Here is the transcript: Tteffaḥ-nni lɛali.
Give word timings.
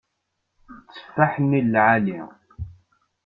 Tteffaḥ-nni 0.95 1.61
lɛali. 1.65 2.19